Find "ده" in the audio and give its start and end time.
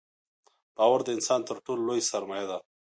2.51-2.57